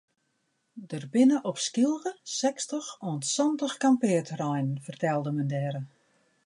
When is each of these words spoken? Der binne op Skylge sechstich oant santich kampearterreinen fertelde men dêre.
Der 0.91 1.05
binne 1.15 1.37
op 1.49 1.57
Skylge 1.67 2.11
sechstich 2.37 2.89
oant 3.09 3.29
santich 3.33 3.75
kampearterreinen 3.85 4.75
fertelde 4.89 5.31
men 5.37 5.49
dêre. 5.55 5.83